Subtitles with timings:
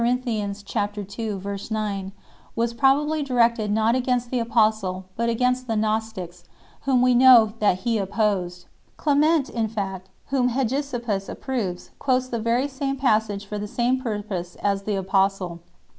[0.03, 0.17] ii.
[1.71, 2.11] 9)
[2.55, 6.43] was probably directed not against the apostle but against the Gnostics,
[6.85, 8.67] whom we know that he opposed 3.
[8.97, 14.55] Clement, in fact, whom Hegesippus approves, quotes the very same passage for the same purpose
[14.63, 15.59] as the apostle.